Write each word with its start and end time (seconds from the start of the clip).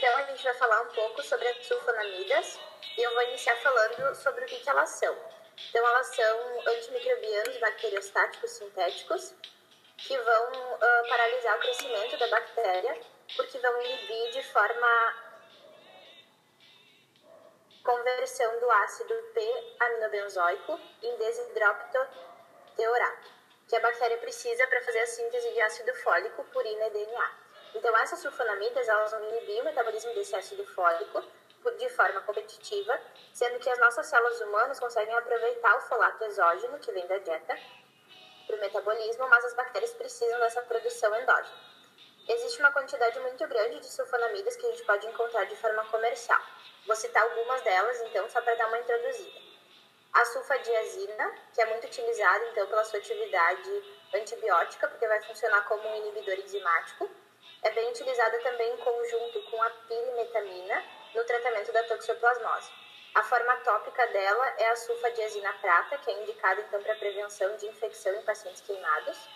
Então, 0.00 0.16
a 0.16 0.22
gente 0.22 0.42
vai 0.42 0.54
falar 0.54 0.80
um 0.80 0.88
pouco 0.94 1.22
sobre 1.22 1.46
as 1.46 1.66
sulfonamidas 1.66 2.58
e 2.96 3.02
eu 3.02 3.12
vou 3.12 3.22
iniciar 3.24 3.54
falando 3.56 4.14
sobre 4.14 4.46
o 4.46 4.48
que, 4.48 4.66
elas 4.66 4.88
são. 4.88 5.14
Então, 5.68 5.86
elas 5.86 6.06
são 6.06 6.62
antimicrobianos 6.68 7.58
bacteriostáticos 7.58 8.50
sintéticos 8.52 9.34
que 9.98 10.16
vão 10.16 10.52
uh, 10.52 11.06
paralisar 11.06 11.54
o 11.54 11.60
crescimento 11.60 12.16
da 12.16 12.28
bactéria 12.28 12.98
porque 13.36 13.58
vão 13.58 13.82
inibir 13.82 14.32
de 14.32 14.42
forma 14.44 15.16
conversão 17.84 18.58
do 18.58 18.70
ácido 18.70 19.14
P-aminobenzoico 19.34 20.80
em 21.02 21.14
desidroptoteorato, 21.18 23.30
que 23.68 23.76
a 23.76 23.80
bactéria 23.80 24.16
precisa 24.16 24.66
para 24.66 24.80
fazer 24.80 25.00
a 25.00 25.06
síntese 25.06 25.52
de 25.52 25.60
ácido 25.60 25.94
fólico, 25.96 26.42
purina 26.44 26.86
e 26.86 26.90
DNA. 26.90 27.49
Então, 27.74 27.96
essas 27.98 28.20
sulfonamidas 28.20 28.88
elas 28.88 29.10
vão 29.10 29.22
inibir 29.30 29.60
o 29.60 29.64
metabolismo 29.64 30.12
desse 30.14 30.34
ácido 30.34 30.64
fólico 30.74 31.22
de 31.78 31.88
forma 31.90 32.20
competitiva, 32.22 32.98
sendo 33.32 33.58
que 33.58 33.68
as 33.68 33.78
nossas 33.78 34.06
células 34.06 34.40
humanas 34.40 34.80
conseguem 34.80 35.14
aproveitar 35.14 35.76
o 35.76 35.80
folato 35.82 36.24
exógeno, 36.24 36.78
que 36.78 36.90
vem 36.92 37.06
da 37.06 37.18
dieta, 37.18 37.58
para 38.46 38.56
o 38.56 38.60
metabolismo, 38.60 39.28
mas 39.28 39.44
as 39.44 39.54
bactérias 39.54 39.92
precisam 39.92 40.40
dessa 40.40 40.62
produção 40.62 41.14
endógena. 41.20 41.70
Existe 42.28 42.60
uma 42.60 42.72
quantidade 42.72 43.18
muito 43.20 43.46
grande 43.46 43.80
de 43.80 43.86
sulfonamidas 43.86 44.56
que 44.56 44.66
a 44.66 44.70
gente 44.70 44.84
pode 44.84 45.06
encontrar 45.06 45.44
de 45.44 45.56
forma 45.56 45.84
comercial. 45.86 46.40
Vou 46.86 46.96
citar 46.96 47.22
algumas 47.22 47.60
delas, 47.62 48.00
então, 48.02 48.28
só 48.28 48.40
para 48.40 48.54
dar 48.54 48.68
uma 48.68 48.78
introduzida. 48.78 49.50
A 50.12 50.24
sulfadiazina, 50.24 51.34
que 51.52 51.60
é 51.60 51.66
muito 51.66 51.86
utilizada, 51.86 52.44
então, 52.48 52.66
pela 52.66 52.84
sua 52.84 52.98
atividade 52.98 53.84
antibiótica, 54.14 54.88
porque 54.88 55.06
vai 55.06 55.22
funcionar 55.22 55.62
como 55.66 55.88
um 55.88 55.96
inibidor 55.96 56.34
enzimático. 56.34 57.08
É 57.62 57.70
bem 57.70 57.90
utilizada 57.90 58.38
também 58.40 58.72
em 58.72 58.76
conjunto 58.78 59.42
com 59.50 59.62
a 59.62 59.70
pirimetamina 59.70 60.84
no 61.14 61.24
tratamento 61.24 61.72
da 61.72 61.82
toxoplasmose. 61.84 62.70
A 63.14 63.22
forma 63.24 63.56
tópica 63.56 64.06
dela 64.06 64.54
é 64.58 64.68
a 64.68 64.76
sulfadiazina 64.76 65.52
prata, 65.54 65.98
que 65.98 66.10
é 66.10 66.22
indicada 66.22 66.60
então 66.60 66.82
para 66.82 66.94
prevenção 66.94 67.56
de 67.56 67.66
infecção 67.66 68.14
em 68.14 68.22
pacientes 68.22 68.62
queimados. 68.62 69.28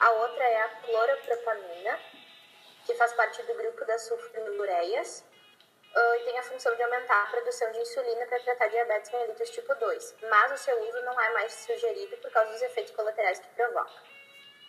A 0.00 0.10
outra 0.10 0.44
é 0.44 0.60
a 0.60 0.68
cloropropamina, 0.68 2.00
que 2.84 2.94
faz 2.94 3.12
parte 3.14 3.42
do 3.44 3.54
grupo 3.54 3.84
das 3.86 4.02
sulfonilureias 4.06 5.24
e 5.96 6.24
tem 6.24 6.38
a 6.38 6.42
função 6.42 6.74
de 6.76 6.82
aumentar 6.82 7.22
a 7.22 7.26
produção 7.30 7.72
de 7.72 7.78
insulina 7.78 8.26
para 8.26 8.38
tratar 8.40 8.66
diabetes 8.68 9.10
mellitus 9.10 9.50
tipo 9.50 9.74
2, 9.74 10.16
mas 10.28 10.52
o 10.52 10.58
seu 10.58 10.78
uso 10.88 11.00
não 11.02 11.18
é 11.18 11.32
mais 11.32 11.54
sugerido 11.54 12.18
por 12.18 12.30
causa 12.30 12.52
dos 12.52 12.60
efeitos 12.60 12.94
colaterais 12.94 13.38
que 13.38 13.48
provoca. 13.48 14.15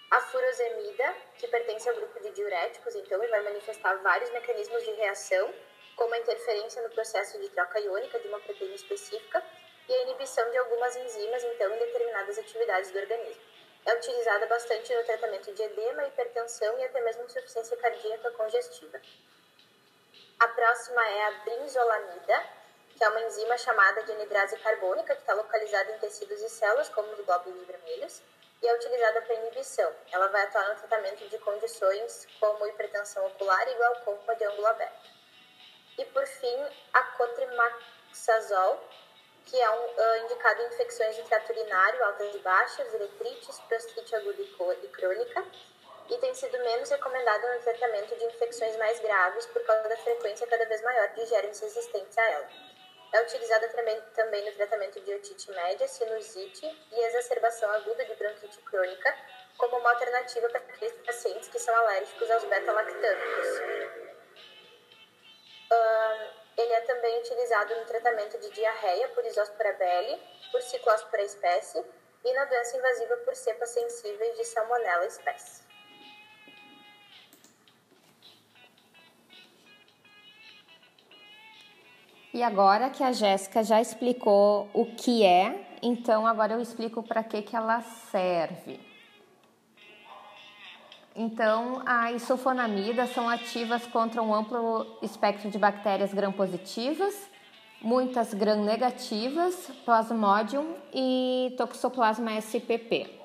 A 0.10 0.22
furosemida, 0.22 1.16
que 1.38 1.48
pertence 1.48 1.90
ao 1.90 1.96
grupo 1.96 2.20
de 2.22 2.32
diuréticos, 2.32 2.96
então, 2.96 3.22
e 3.22 3.28
vai 3.28 3.42
manifestar 3.42 3.94
vários 3.98 4.30
mecanismos 4.32 4.84
de 4.84 4.92
reação 4.92 5.54
como 5.98 6.14
a 6.14 6.20
interferência 6.20 6.82
no 6.82 6.90
processo 6.92 7.38
de 7.40 7.50
troca 7.50 7.80
iônica 7.80 8.18
de 8.20 8.28
uma 8.30 8.40
proteína 8.40 8.76
específica 8.76 9.44
e 9.90 9.94
a 9.94 10.02
inibição 10.04 10.50
de 10.50 10.58
algumas 10.58 10.96
enzimas, 10.96 11.44
então, 11.44 11.74
em 11.74 11.80
determinadas 11.80 12.38
atividades 12.38 12.92
do 12.92 13.00
organismo. 13.00 13.42
É 13.86 13.96
utilizada 13.96 14.46
bastante 14.48 14.94
no 14.96 15.04
tratamento 15.04 15.52
de 15.54 15.62
edema, 15.62 16.06
hipertensão 16.08 16.78
e 16.80 16.86
até 16.86 17.02
mesmo 17.02 17.24
insuficiência 17.24 17.76
cardíaca 17.78 18.32
congestiva. 18.32 19.02
A 20.40 20.48
próxima 20.50 21.06
é 21.06 21.26
a 21.26 21.32
brinzolamida, 21.32 22.44
que 22.96 23.04
é 23.04 23.10
uma 23.10 23.22
enzima 23.22 23.58
chamada 23.58 24.04
de 24.04 24.12
anidrase 24.12 24.58
carbônica, 24.60 25.16
que 25.16 25.22
está 25.22 25.34
localizada 25.34 25.92
em 25.92 26.00
tecidos 26.00 26.42
e 26.42 26.50
células, 26.50 26.90
como 26.90 27.12
os 27.12 27.20
glóbulos 27.26 27.66
vermelhos, 27.66 28.22
e 28.62 28.68
é 28.68 28.74
utilizada 28.76 29.22
para 29.22 29.36
inibição. 29.36 29.94
Ela 30.12 30.28
vai 30.28 30.44
atuar 30.44 30.70
no 30.70 30.76
tratamento 30.76 31.28
de 31.28 31.38
condições 31.40 32.28
como 32.40 32.66
hipertensão 32.68 33.26
ocular 33.28 33.68
e 33.68 33.74
glaucoma 33.76 34.36
de 34.36 34.44
ângulo 34.46 34.68
aberto. 34.68 35.10
E 35.98 36.06
por 36.06 36.26
fim, 36.26 36.66
a 36.94 37.02
cotrimaxazol, 37.04 38.84
que 39.46 39.60
é 39.60 39.70
um, 39.70 39.86
uh, 39.86 40.18
indicado 40.26 40.62
em 40.62 40.68
infecções 40.68 41.16
de 41.16 41.24
trato 41.24 41.52
urinário, 41.52 42.04
altas 42.04 42.36
e 42.36 42.40
baixas, 42.40 42.94
uretrites, 42.94 43.60
prostite 43.62 44.16
aguda 44.16 44.42
e 44.42 44.88
crônica, 44.90 45.46
e 46.10 46.18
tem 46.18 46.34
sido 46.34 46.58
menos 46.60 46.90
recomendado 46.90 47.48
no 47.48 47.60
tratamento 47.62 48.16
de 48.16 48.26
infecções 48.26 48.78
mais 48.78 49.00
graves 49.00 49.46
por 49.48 49.64
causa 49.66 49.90
da 49.90 49.98
frequência 49.98 50.48
cada 50.48 50.66
vez 50.66 50.82
maior 50.82 51.10
de 51.10 51.26
germes 51.26 51.60
resistentes 51.60 52.18
a 52.18 52.30
ela. 52.30 52.50
É 53.14 53.22
utilizada 53.22 53.70
também, 53.70 54.46
no 54.46 54.52
tratamento 54.54 55.00
de 55.00 55.14
otite 55.14 55.50
média, 55.52 55.88
sinusite 55.88 56.66
e 56.92 57.00
exacerbação 57.06 57.72
aguda 57.72 58.04
de 58.04 58.16
bronquite 58.16 58.60
crônica, 58.62 59.18
como 59.58 59.78
uma 59.78 59.92
alternativa 59.92 60.50
para 60.50 60.60
aqueles 60.60 60.94
pacientes 61.06 61.48
que 61.48 61.60
são 61.60 61.76
alérgicos 61.76 62.30
aos 62.30 62.44
beta-lactâmicos. 62.44 63.48
Uh, 65.72 66.48
ele 66.58 66.74
é 66.74 66.82
também 66.82 67.20
utilizado 67.20 67.76
no 67.76 67.86
tratamento 67.86 68.38
de 68.40 68.50
diarreia 68.50 69.08
por 69.10 69.26
Isospora 69.26 69.74
belli, 69.74 70.22
por 70.52 70.62
Ciclospora 70.62 71.24
espécie 71.24 71.84
e 72.24 72.34
na 72.34 72.46
doença 72.46 72.78
invasiva 72.78 73.18
por 73.18 73.36
cepas 73.36 73.70
sensíveis 73.70 74.38
de 74.38 74.46
Salmonella 74.46 75.06
espécie. 75.06 75.67
E 82.38 82.44
agora 82.44 82.92
que 82.92 83.04
a 83.04 83.12
Jéssica 83.12 83.64
já 83.64 83.82
explicou 83.82 84.70
o 84.72 84.86
que 84.86 85.24
é, 85.24 85.76
então 85.82 86.28
agora 86.28 86.54
eu 86.54 86.62
explico 86.62 87.02
para 87.02 87.24
que, 87.24 87.42
que 87.42 87.56
ela 87.56 87.82
serve. 87.82 88.80
Então, 91.16 91.82
as 91.84 92.22
sulfonamidas 92.22 93.12
são 93.12 93.28
ativas 93.28 93.88
contra 93.88 94.22
um 94.22 94.32
amplo 94.36 94.86
espectro 95.02 95.50
de 95.50 95.58
bactérias 95.58 96.14
gram-positivas, 96.14 97.16
muitas 97.82 98.36
gram-negativas, 98.36 99.72
Plasmodium 99.84 100.76
e 100.94 101.56
Toxoplasma 101.58 102.38
spp. 102.38 103.17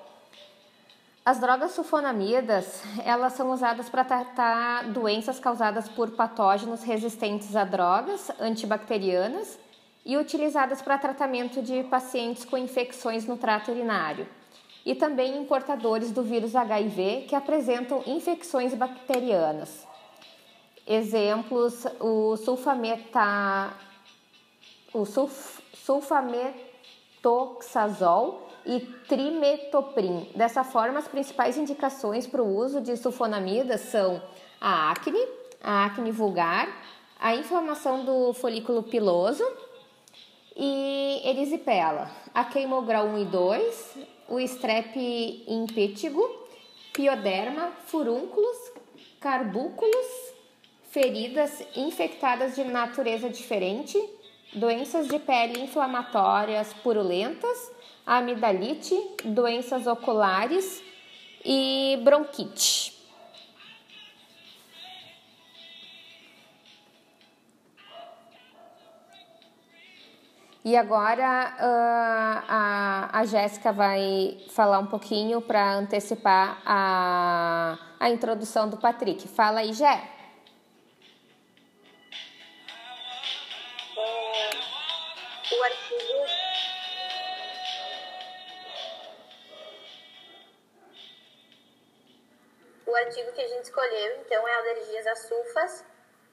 As 1.24 1.38
drogas 1.38 1.70
sulfonamidas, 1.70 2.82
elas 3.04 3.34
são 3.34 3.52
usadas 3.52 3.88
para 3.88 4.02
tratar 4.02 4.90
doenças 4.90 5.38
causadas 5.38 5.88
por 5.88 6.10
patógenos 6.10 6.82
resistentes 6.82 7.54
a 7.54 7.62
drogas 7.62 8.28
antibacterianas 8.40 9.56
e 10.04 10.16
utilizadas 10.16 10.82
para 10.82 10.98
tratamento 10.98 11.62
de 11.62 11.84
pacientes 11.84 12.44
com 12.44 12.58
infecções 12.58 13.24
no 13.24 13.36
trato 13.36 13.70
urinário 13.70 14.26
e 14.84 14.96
também 14.96 15.36
em 15.36 15.44
portadores 15.44 16.10
do 16.10 16.24
vírus 16.24 16.56
HIV 16.56 17.26
que 17.28 17.36
apresentam 17.36 18.02
infecções 18.04 18.74
bacterianas. 18.74 19.86
Exemplos: 20.84 21.86
o 22.00 22.36
sulfameta, 22.36 23.72
o 24.92 25.04
sulf, 25.04 25.62
sulfametoxazol 25.72 28.41
e 28.64 28.80
trimetoprim. 29.08 30.30
Dessa 30.34 30.64
forma, 30.64 30.98
as 30.98 31.08
principais 31.08 31.56
indicações 31.56 32.26
para 32.26 32.42
o 32.42 32.56
uso 32.56 32.80
de 32.80 32.96
sulfonamidas 32.96 33.80
são 33.82 34.22
a 34.60 34.90
acne, 34.90 35.26
a 35.62 35.86
acne 35.86 36.10
vulgar, 36.10 36.68
a 37.18 37.34
inflamação 37.34 38.04
do 38.04 38.32
folículo 38.32 38.82
piloso 38.82 39.44
e 40.56 41.20
erisipela, 41.24 42.10
a 42.34 42.44
queimograu 42.44 43.06
1 43.06 43.18
e 43.18 43.24
2, 43.24 43.98
o 44.28 44.40
strep 44.40 45.44
impétigo, 45.46 46.22
pioderma, 46.92 47.72
furúnculos, 47.86 48.72
carbúculos, 49.20 50.06
feridas 50.90 51.64
infectadas 51.74 52.54
de 52.54 52.64
natureza 52.64 53.30
diferente, 53.30 53.98
doenças 54.52 55.08
de 55.08 55.18
pele 55.18 55.62
inflamatórias 55.62 56.72
purulentas, 56.74 57.72
amidalite, 58.06 58.94
doenças 59.24 59.86
oculares 59.86 60.82
e 61.44 61.98
bronquite. 62.02 62.92
E 70.64 70.76
agora 70.76 71.56
uh, 71.58 72.44
a, 72.48 73.10
a 73.12 73.24
Jéssica 73.24 73.72
vai 73.72 74.38
falar 74.50 74.78
um 74.78 74.86
pouquinho 74.86 75.40
para 75.40 75.74
antecipar 75.74 76.62
a, 76.64 77.76
a 77.98 78.10
introdução 78.10 78.68
do 78.68 78.76
Patrick. 78.76 79.26
Fala 79.26 79.58
aí, 79.60 79.72
Jé. 79.72 80.21
O 92.92 92.96
artigo 92.96 93.32
que 93.32 93.40
a 93.40 93.48
gente 93.48 93.64
escolheu 93.64 94.20
então 94.20 94.46
é 94.46 94.54
alergias 94.54 95.06
a 95.06 95.16
sulfas 95.16 95.84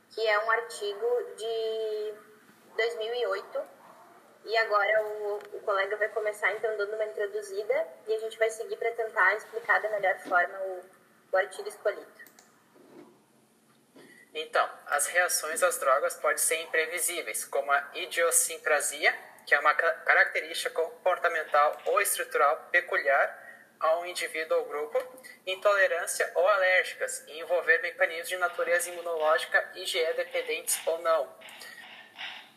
que 0.10 0.28
é 0.28 0.40
um 0.44 0.52
artigo 0.52 1.34
de 1.38 2.14
2008 2.76 3.62
e 4.44 4.58
agora 4.58 5.04
o, 5.04 5.36
o 5.54 5.60
colega 5.62 5.96
vai 5.96 6.10
começar 6.10 6.52
então 6.52 6.76
dando 6.76 6.96
uma 6.96 7.06
introduzida 7.06 7.88
e 8.08 8.14
a 8.14 8.20
gente 8.20 8.38
vai 8.38 8.50
seguir 8.50 8.76
para 8.76 8.92
tentar 8.92 9.36
explicar 9.36 9.82
da 9.82 9.90
melhor 9.90 10.20
forma 10.20 10.58
o, 10.60 10.82
o 11.32 11.38
artigo 11.38 11.68
escolhido. 11.70 12.20
Então, 14.34 14.70
as 14.88 15.08
reações 15.08 15.62
às 15.64 15.78
drogas 15.80 16.16
podem 16.16 16.38
ser 16.38 16.62
imprevisíveis, 16.62 17.46
como 17.46 17.72
a 17.72 17.90
idiosincrasia, 17.96 19.14
que 19.46 19.54
é 19.54 19.60
uma 19.60 19.74
característica 19.74 20.70
comportamental 20.70 21.78
ou 21.86 22.00
estrutural 22.00 22.68
peculiar 22.72 23.49
a 23.80 23.98
um 24.00 24.06
indivíduo 24.06 24.58
ou 24.58 24.66
grupo, 24.66 25.22
intolerância 25.48 26.30
ou 26.36 26.48
alérgicas, 26.48 27.24
e 27.28 27.40
envolver 27.40 27.82
mecanismos 27.82 28.30
de 28.30 28.38
natureza 28.38 28.90
imunológica 28.90 29.72
IgE 29.76 30.14
dependentes 30.14 30.80
ou 30.86 31.00
não. 31.02 31.34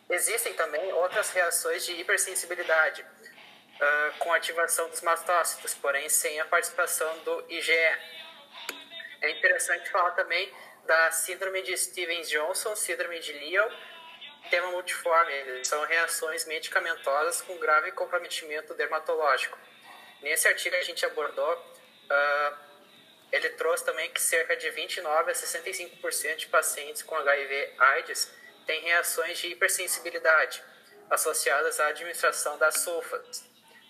Existem 0.09 0.53
também 0.53 0.91
outras 0.93 1.31
reações 1.31 1.85
de 1.85 1.93
hipersensibilidade, 1.93 3.01
uh, 3.01 4.17
com 4.19 4.33
ativação 4.33 4.89
dos 4.89 5.01
mastócitos, 5.01 5.73
porém 5.75 6.09
sem 6.09 6.39
a 6.39 6.45
participação 6.45 7.17
do 7.19 7.45
IgE. 7.49 7.71
É 9.21 9.29
interessante 9.31 9.89
falar 9.89 10.11
também 10.11 10.53
da 10.85 11.11
síndrome 11.11 11.61
de 11.61 11.77
Stevens-Johnson, 11.77 12.75
síndrome 12.75 13.19
de 13.19 13.31
Leo, 13.31 13.71
tema 14.49 14.67
multiforme. 14.71 15.63
São 15.63 15.85
reações 15.85 16.45
medicamentosas 16.45 17.41
com 17.41 17.57
grave 17.57 17.93
comprometimento 17.93 18.73
dermatológico. 18.73 19.57
Nesse 20.23 20.47
artigo 20.47 20.73
a 20.77 20.81
gente 20.81 21.05
abordou, 21.05 21.53
uh, 21.53 22.57
ele 23.29 23.49
trouxe 23.49 23.83
também 23.83 24.09
que 24.09 24.21
cerca 24.21 24.55
de 24.55 24.69
29 24.69 25.29
a 25.29 25.33
65% 25.33 26.35
de 26.37 26.47
pacientes 26.47 27.03
com 27.03 27.13
HIV/AIDS 27.13 28.31
têm 28.65 28.81
reações 28.83 29.37
de 29.37 29.49
hipersensibilidade 29.49 30.63
associadas 31.09 31.77
à 31.81 31.87
administração 31.87 32.57
das 32.57 32.79
sulfas. 32.79 33.43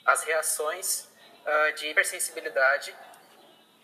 As 0.04 0.24
reações 0.24 1.08
uh, 1.46 1.74
de 1.76 1.90
hipersensibilidade 1.90 2.96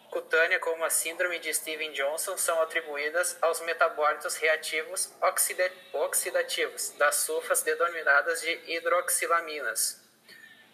cutânea, 0.10 0.60
como 0.60 0.84
a 0.84 0.90
síndrome 0.90 1.38
de 1.38 1.54
Steven 1.54 1.92
Johnson, 1.92 2.36
são 2.36 2.60
atribuídas 2.64 3.38
aos 3.44 3.62
metabólitos 3.62 4.36
reativos 4.38 5.14
oxida 5.22 5.72
oxidativos 5.94 6.90
das 6.98 7.14
sulfas 7.18 7.62
denominadas 7.62 8.42
de 8.42 8.60
hidroxilaminas. 8.74 10.09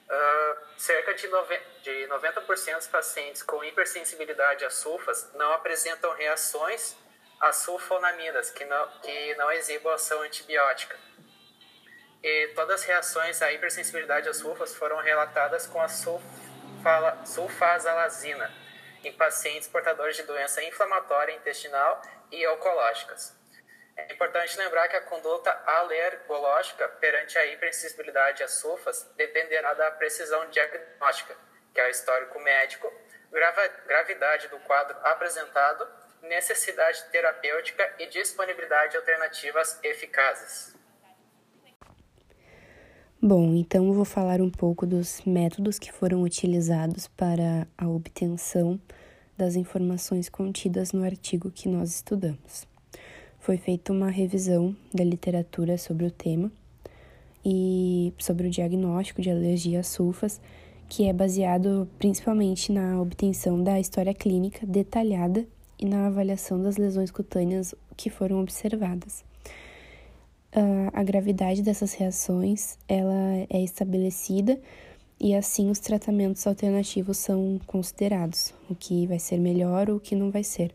Uh, 0.07 0.57
cerca 0.77 1.15
de, 1.15 1.27
de 1.81 2.07
90% 2.07 2.75
dos 2.75 2.87
pacientes 2.87 3.41
com 3.41 3.63
hipersensibilidade 3.63 4.63
a 4.63 4.69
sulfas 4.69 5.31
não 5.33 5.51
apresentam 5.53 6.13
reações 6.13 6.95
a 7.39 7.51
sulfonamidas, 7.51 8.51
que 8.51 8.63
não, 8.65 8.87
que 9.01 9.35
não 9.35 9.51
exibam 9.51 9.93
ação 9.93 10.21
antibiótica. 10.21 10.97
E 12.23 12.49
todas 12.49 12.81
as 12.81 12.87
reações 12.87 13.41
à 13.41 13.51
hipersensibilidade 13.51 14.29
a 14.29 14.33
sulfas 14.33 14.75
foram 14.75 14.97
relatadas 14.97 15.67
com 15.67 15.81
a 15.81 15.87
sulfala, 15.87 17.25
sulfasalazina, 17.25 18.51
em 19.03 19.13
pacientes 19.13 19.67
portadores 19.67 20.15
de 20.15 20.23
doença 20.23 20.63
inflamatória 20.63 21.33
intestinal 21.33 22.01
e 22.31 22.47
oncológicas. 22.47 23.35
É 23.97 24.13
importante 24.13 24.57
lembrar 24.57 24.88
que 24.89 24.95
a 24.97 25.01
conduta 25.01 25.51
alergológica 25.65 26.88
perante 27.00 27.38
a 27.38 27.45
hipersensibilidade 27.45 28.44
a 28.44 28.47
sulfas 28.47 29.09
dependerá 29.15 29.74
da 29.74 29.92
precisão 29.92 30.50
diagnóstica, 30.50 31.36
que 31.74 31.80
é 31.80 31.88
o 31.88 31.89
histórico 31.89 32.39
médico, 32.42 32.92
gravidade 33.88 34.50
do 34.50 34.59
quadro 34.59 34.97
apresentado, 35.03 35.88
necessidade 36.21 37.06
terapêutica 37.12 37.95
e 38.00 38.07
disponibilidade 38.07 38.92
de 38.92 38.97
alternativas 38.97 39.80
eficazes. 39.83 40.75
Bom, 43.21 43.56
então 43.56 43.88
eu 43.88 43.94
vou 43.94 44.06
falar 44.06 44.41
um 44.41 44.51
pouco 44.51 44.86
dos 44.86 45.21
métodos 45.25 45.80
que 45.80 45.91
foram 45.91 46.21
utilizados 46.21 47.07
para 47.07 47.68
a 47.77 47.88
obtenção 47.88 48.80
das 49.38 49.56
informações 49.56 50.30
contidas 50.30 50.91
no 50.91 51.03
artigo 51.03 51.50
que 51.50 51.68
nós 51.68 51.95
estudamos. 51.95 52.68
Foi 53.45 53.57
feita 53.57 53.94
uma 53.94 54.09
revisão 54.09 54.75
da 54.92 55.03
literatura 55.03 55.77
sobre 55.77 56.07
o 56.07 56.09
tema 56.09 56.51
e 57.45 58.12
sobre 58.18 58.47
o 58.47 58.50
diagnóstico 58.50 59.21
de 59.21 59.30
alergia 59.30 59.81
a 59.81 59.83
sulfas, 59.83 60.42
que 60.89 61.07
é 61.07 61.13
baseado 61.13 61.88
principalmente 62.00 62.71
na 62.71 63.00
obtenção 63.00 63.62
da 63.63 63.80
história 63.80 64.15
clínica 64.15 64.65
detalhada 64.65 65.45
e 65.77 65.86
na 65.86 66.07
avaliação 66.07 66.59
das 66.59 66.75
lesões 66.75 67.12
cutâneas 67.12 67.75
que 67.95 68.09
foram 68.09 68.42
observadas 68.42 69.24
a 70.94 71.03
gravidade 71.03 71.62
dessas 71.62 71.94
reações 71.94 72.77
ela 72.88 73.45
é 73.50 73.62
estabelecida 73.62 74.59
e 75.19 75.36
assim 75.36 75.69
os 75.69 75.80
tratamentos 75.80 76.48
alternativos 76.48 77.18
são 77.18 77.59
considerados, 77.68 78.53
o 78.69 78.75
que 78.75 79.06
vai 79.06 79.19
ser 79.19 79.38
melhor 79.38 79.89
ou 79.89 79.98
o 79.98 80.00
que 80.00 80.15
não 80.15 80.31
vai 80.31 80.44
ser. 80.44 80.74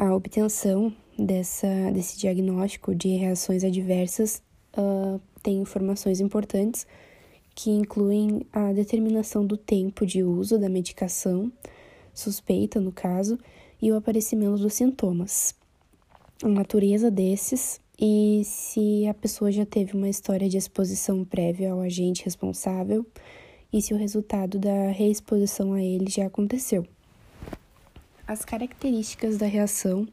A 0.00 0.14
obtenção 0.14 0.90
dessa, 1.18 1.68
desse 1.92 2.18
diagnóstico 2.18 2.94
de 2.94 3.16
reações 3.16 3.62
adversas 3.62 4.42
uh, 4.74 5.20
tem 5.42 5.58
informações 5.58 6.20
importantes 6.20 6.86
que 7.54 7.68
incluem 7.68 8.46
a 8.50 8.72
determinação 8.72 9.44
do 9.44 9.58
tempo 9.58 10.06
de 10.06 10.22
uso 10.22 10.58
da 10.58 10.70
medicação, 10.70 11.52
suspeita 12.14 12.80
no 12.80 12.90
caso, 12.90 13.38
e 13.82 13.92
o 13.92 13.96
aparecimento 13.96 14.56
dos 14.56 14.72
sintomas 14.72 15.54
a 16.42 16.48
natureza 16.48 17.10
desses 17.10 17.78
e 18.00 18.40
se 18.42 19.06
a 19.06 19.12
pessoa 19.12 19.52
já 19.52 19.66
teve 19.66 19.94
uma 19.94 20.08
história 20.08 20.48
de 20.48 20.56
exposição 20.56 21.26
prévia 21.26 21.72
ao 21.72 21.80
agente 21.82 22.24
responsável 22.24 23.04
e 23.70 23.82
se 23.82 23.92
o 23.92 23.98
resultado 23.98 24.58
da 24.58 24.90
reexposição 24.92 25.74
a 25.74 25.82
ele 25.82 26.08
já 26.08 26.24
aconteceu. 26.24 26.86
As 28.30 28.44
características 28.44 29.38
da 29.38 29.46
reação 29.46 30.06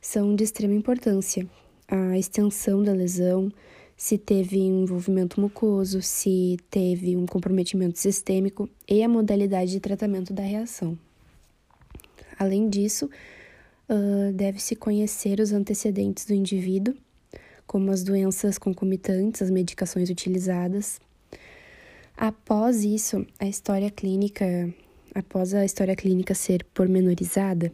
são 0.00 0.34
de 0.34 0.44
extrema 0.44 0.72
importância. 0.72 1.46
A 1.86 2.16
extensão 2.16 2.82
da 2.82 2.90
lesão, 2.90 3.52
se 3.94 4.16
teve 4.16 4.60
envolvimento 4.60 5.38
mucoso, 5.38 6.00
se 6.00 6.56
teve 6.70 7.14
um 7.18 7.26
comprometimento 7.26 7.98
sistêmico 7.98 8.66
e 8.88 9.02
a 9.02 9.08
modalidade 9.10 9.72
de 9.72 9.78
tratamento 9.78 10.32
da 10.32 10.42
reação. 10.42 10.98
Além 12.38 12.66
disso, 12.66 13.10
uh, 13.90 14.32
deve-se 14.32 14.74
conhecer 14.74 15.38
os 15.38 15.52
antecedentes 15.52 16.24
do 16.24 16.32
indivíduo, 16.32 16.94
como 17.66 17.90
as 17.90 18.02
doenças 18.02 18.56
concomitantes, 18.56 19.42
as 19.42 19.50
medicações 19.50 20.08
utilizadas. 20.08 20.98
Após 22.16 22.84
isso, 22.84 23.26
a 23.38 23.46
história 23.46 23.90
clínica, 23.90 24.72
após 25.14 25.54
a 25.54 25.64
história 25.64 25.94
clínica 25.94 26.34
ser 26.34 26.64
pormenorizada, 26.74 27.72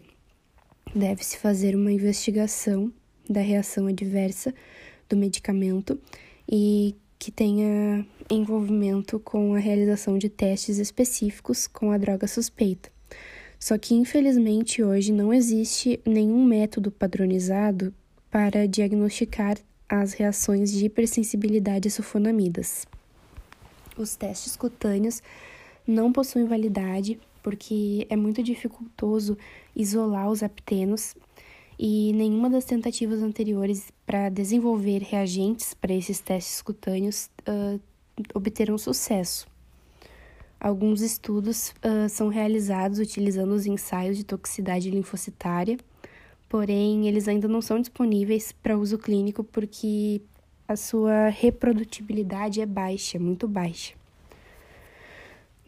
deve-se 0.94 1.38
fazer 1.38 1.74
uma 1.74 1.90
investigação 1.90 2.92
da 3.28 3.40
reação 3.40 3.86
adversa 3.86 4.54
do 5.08 5.16
medicamento 5.16 5.98
e 6.48 6.94
que 7.18 7.30
tenha 7.30 8.04
envolvimento 8.30 9.18
com 9.20 9.54
a 9.54 9.58
realização 9.58 10.18
de 10.18 10.28
testes 10.28 10.78
específicos 10.78 11.66
com 11.66 11.92
a 11.92 11.98
droga 11.98 12.26
suspeita. 12.26 12.90
Só 13.58 13.76
que, 13.76 13.94
infelizmente, 13.94 14.82
hoje 14.82 15.12
não 15.12 15.32
existe 15.32 16.00
nenhum 16.06 16.44
método 16.44 16.90
padronizado 16.90 17.92
para 18.30 18.66
diagnosticar 18.66 19.58
as 19.88 20.12
reações 20.12 20.72
de 20.72 20.86
hipersensibilidade 20.86 21.88
a 21.88 21.90
sulfonamidas. 21.90 22.86
Os 23.98 24.16
testes 24.16 24.56
cutâneos 24.56 25.20
não 25.86 26.12
possuem 26.12 26.46
validade 26.46 27.20
porque 27.42 28.06
é 28.08 28.16
muito 28.16 28.42
dificultoso 28.42 29.36
isolar 29.74 30.28
os 30.30 30.42
aptenos 30.42 31.14
e 31.78 32.12
nenhuma 32.12 32.50
das 32.50 32.64
tentativas 32.64 33.22
anteriores 33.22 33.90
para 34.04 34.28
desenvolver 34.28 35.02
reagentes 35.02 35.72
para 35.72 35.94
esses 35.94 36.20
testes 36.20 36.60
cutâneos 36.60 37.30
uh, 37.48 37.80
obteram 38.34 38.76
sucesso. 38.76 39.46
Alguns 40.60 41.00
estudos 41.00 41.70
uh, 41.70 42.06
são 42.10 42.28
realizados 42.28 42.98
utilizando 42.98 43.52
os 43.52 43.64
ensaios 43.64 44.18
de 44.18 44.24
toxicidade 44.24 44.90
linfocitária, 44.90 45.78
porém 46.50 47.08
eles 47.08 47.26
ainda 47.26 47.48
não 47.48 47.62
são 47.62 47.80
disponíveis 47.80 48.52
para 48.52 48.76
uso 48.76 48.98
clínico 48.98 49.42
porque 49.42 50.20
a 50.68 50.76
sua 50.76 51.28
reprodutibilidade 51.28 52.60
é 52.60 52.66
baixa, 52.66 53.18
muito 53.18 53.48
baixa. 53.48 53.99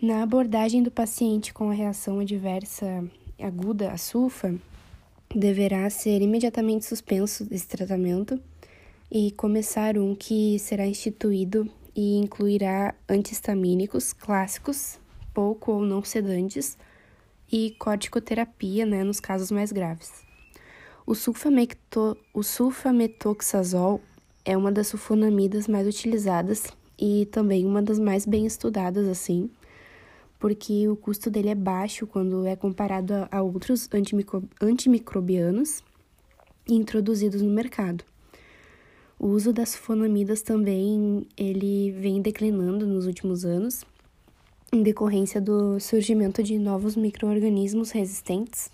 Na 0.03 0.25
abordagem 0.25 0.83
do 0.83 0.91
paciente 0.91 1.55
com 1.55 1.71
a 1.71 1.73
reação 1.73 2.19
adversa 2.19 3.09
aguda 3.41 3.93
à 3.93 3.97
sulfa, 3.97 4.53
deverá 5.33 5.89
ser 5.91 6.21
imediatamente 6.21 6.85
suspenso 6.85 7.47
esse 7.53 7.69
tratamento 7.69 8.37
e 9.09 9.31
começar 9.31 9.97
um 9.97 10.13
que 10.17 10.59
será 10.59 10.89
instituído 10.89 11.71
e 11.95 12.17
incluirá 12.17 12.97
antihistamínicos 13.09 14.13
clássicos, 14.13 14.99
pouco 15.33 15.71
ou 15.71 15.83
não 15.83 16.03
sedantes, 16.03 16.77
e 17.53 17.71
corticoterapia 17.79 18.85
né, 18.85 19.05
nos 19.05 19.21
casos 19.21 19.53
mais 19.53 19.71
graves. 19.71 20.11
O, 21.07 21.15
sulfameto, 21.15 22.19
o 22.35 22.43
sulfametoxazol 22.43 24.01
é 24.45 24.57
uma 24.57 24.73
das 24.73 24.89
sulfonamidas 24.89 25.69
mais 25.69 25.87
utilizadas 25.87 26.67
e 26.99 27.27
também 27.27 27.65
uma 27.65 27.81
das 27.81 28.01
mais 28.01 28.27
bem 28.27 28.45
estudadas, 28.45 29.07
assim, 29.07 29.49
porque 30.43 30.89
o 30.89 30.97
custo 30.97 31.31
dele 31.31 31.51
é 31.51 31.55
baixo 31.55 32.05
quando 32.05 32.45
é 32.45 32.57
comparado 32.57 33.29
a, 33.31 33.41
outros 33.41 33.89
antimicro, 33.95 34.43
antimicrobianos 34.61 35.85
introduzidos 36.69 37.41
no 37.43 37.53
mercado. 37.53 38.03
O 39.21 39.29
uso 39.29 39.53
das 39.53 39.69
sulfonamidas 39.69 40.43
também 40.43 41.29
ele 41.37 41.93
vem 41.93 42.21
declinando 42.21 42.85
nos 42.89 43.07
últimos 43.07 43.45
anos, 43.45 43.85
em 44.73 44.83
decorrência 44.83 45.41
do 45.41 45.79
surgimento 45.79 46.43
de 46.43 46.59
novos 46.59 46.97
micro-organismos 46.97 47.93
resistentes 47.93 48.69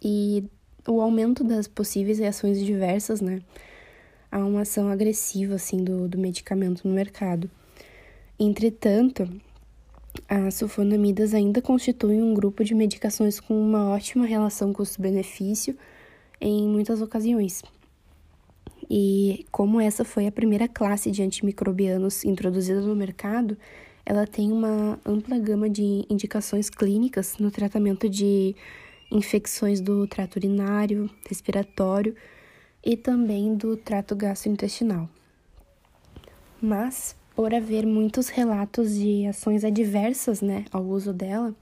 e 0.00 0.44
o 0.86 1.00
aumento 1.00 1.42
das 1.42 1.66
possíveis 1.66 2.20
reações 2.20 2.64
diversas, 2.64 3.20
né, 3.20 3.40
a 4.30 4.38
uma 4.38 4.60
ação 4.60 4.88
agressiva, 4.88 5.56
assim, 5.56 5.82
do, 5.82 6.06
do 6.06 6.16
medicamento 6.16 6.86
no 6.86 6.94
mercado. 6.94 7.50
Entretanto, 8.38 9.28
as 10.28 10.54
sulfonamidas 10.54 11.34
ainda 11.34 11.60
constituem 11.60 12.22
um 12.22 12.34
grupo 12.34 12.64
de 12.64 12.74
medicações 12.74 13.38
com 13.38 13.60
uma 13.60 13.88
ótima 13.90 14.24
relação 14.24 14.72
custo-benefício 14.72 15.76
em 16.40 16.66
muitas 16.66 17.02
ocasiões. 17.02 17.62
E 18.90 19.44
como 19.52 19.80
essa 19.80 20.04
foi 20.04 20.26
a 20.26 20.32
primeira 20.32 20.66
classe 20.66 21.10
de 21.10 21.22
antimicrobianos 21.22 22.24
introduzida 22.24 22.80
no 22.80 22.96
mercado, 22.96 23.56
ela 24.04 24.26
tem 24.26 24.50
uma 24.50 24.98
ampla 25.04 25.38
gama 25.38 25.68
de 25.68 26.06
indicações 26.08 26.70
clínicas 26.70 27.36
no 27.38 27.50
tratamento 27.50 28.08
de 28.08 28.56
infecções 29.10 29.80
do 29.80 30.06
trato 30.06 30.36
urinário, 30.36 31.10
respiratório 31.28 32.16
e 32.82 32.96
também 32.96 33.54
do 33.54 33.76
trato 33.76 34.16
gastrointestinal. 34.16 35.08
Mas, 36.60 37.14
por 37.38 37.54
haver 37.54 37.86
muitos 37.86 38.30
relatos 38.30 38.96
de 38.96 39.24
ações 39.28 39.62
adversas 39.62 40.40
né, 40.40 40.64
ao 40.72 40.82
uso 40.82 41.12
dela, 41.12 41.54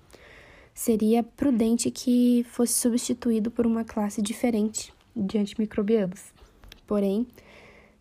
seria 0.72 1.22
prudente 1.22 1.90
que 1.90 2.46
fosse 2.48 2.72
substituído 2.72 3.50
por 3.50 3.66
uma 3.66 3.84
classe 3.84 4.22
diferente 4.22 4.90
de 5.14 5.36
antimicrobianos. 5.36 6.32
Porém, 6.86 7.26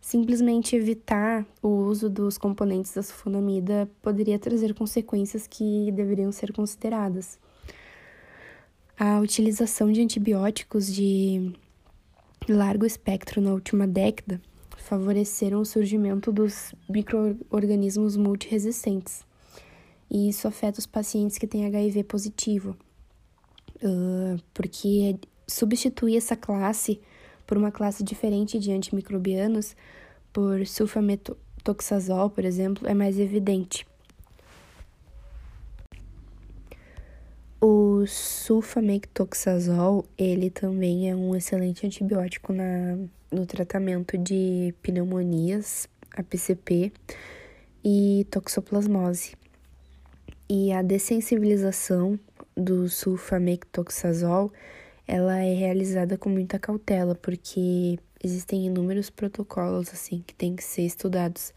simplesmente 0.00 0.74
evitar 0.74 1.44
o 1.62 1.68
uso 1.68 2.08
dos 2.08 2.38
componentes 2.38 2.94
da 2.94 3.02
sulfonamida 3.02 3.86
poderia 4.00 4.38
trazer 4.38 4.72
consequências 4.72 5.46
que 5.46 5.92
deveriam 5.92 6.32
ser 6.32 6.54
consideradas. 6.54 7.38
A 8.98 9.20
utilização 9.20 9.92
de 9.92 10.00
antibióticos 10.00 10.90
de 10.90 11.52
largo 12.48 12.86
espectro 12.86 13.42
na 13.42 13.52
última 13.52 13.86
década 13.86 14.40
favoreceram 14.86 15.60
o 15.60 15.64
surgimento 15.64 16.30
dos 16.30 16.72
microorganismos 16.88 18.16
multiresistentes. 18.16 19.26
E 20.08 20.28
isso 20.28 20.46
afeta 20.46 20.78
os 20.78 20.86
pacientes 20.86 21.38
que 21.38 21.46
têm 21.46 21.66
HIV 21.66 22.04
positivo, 22.04 22.76
porque 24.54 25.18
substituir 25.48 26.16
essa 26.16 26.36
classe 26.36 27.00
por 27.44 27.58
uma 27.58 27.72
classe 27.72 28.04
diferente 28.04 28.60
de 28.60 28.70
antimicrobianos, 28.70 29.74
por 30.32 30.64
sulfametoxazol, 30.64 32.30
por 32.30 32.44
exemplo, 32.44 32.88
é 32.88 32.94
mais 32.94 33.18
evidente. 33.18 33.84
O 37.60 38.06
sulfametoxazol, 38.06 40.04
ele 40.16 40.48
também 40.48 41.10
é 41.10 41.16
um 41.16 41.34
excelente 41.34 41.84
antibiótico 41.84 42.52
na, 42.52 42.96
no 43.30 43.46
tratamento 43.46 44.16
de 44.16 44.74
pneumonias, 44.82 45.88
a 46.16 46.22
PCP 46.22 46.92
e 47.84 48.26
toxoplasmose. 48.30 49.34
E 50.48 50.72
a 50.72 50.82
dessensibilização 50.82 52.18
do 52.56 52.88
sulfametoxazol, 52.88 54.52
ela 55.06 55.38
é 55.38 55.54
realizada 55.54 56.16
com 56.16 56.28
muita 56.28 56.58
cautela, 56.58 57.14
porque 57.14 57.98
existem 58.22 58.66
inúmeros 58.66 59.10
protocolos 59.10 59.88
assim 59.92 60.22
que 60.26 60.34
têm 60.34 60.56
que 60.56 60.64
ser 60.64 60.82
estudados. 60.82 61.52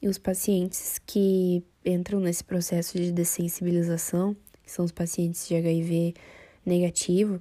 E 0.00 0.08
os 0.08 0.18
pacientes 0.18 1.00
que 1.04 1.62
entram 1.84 2.20
nesse 2.20 2.44
processo 2.44 2.96
de 2.96 3.12
dessensibilização, 3.12 4.36
que 4.62 4.70
são 4.70 4.84
os 4.84 4.92
pacientes 4.92 5.46
de 5.48 5.56
HIV 5.56 6.14
negativo, 6.64 7.40